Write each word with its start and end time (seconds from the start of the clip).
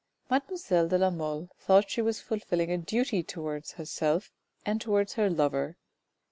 Mademoiselle 0.31 0.87
de 0.87 0.97
la 0.97 1.11
Mole 1.11 1.47
thought 1.59 1.91
she 1.91 2.01
was 2.01 2.19
fulfilling 2.19 2.71
a 2.71 2.77
duty 2.79 3.21
towards 3.21 3.73
herself 3.73 4.31
and 4.65 4.81
towards 4.81 5.13
her 5.13 5.29
lover. 5.29 5.77